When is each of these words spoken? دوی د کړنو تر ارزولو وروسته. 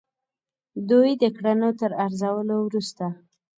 دوی 0.89 1.09
د 1.21 1.23
کړنو 1.35 1.69
تر 1.81 1.91
ارزولو 2.05 2.55
وروسته. 2.61 3.05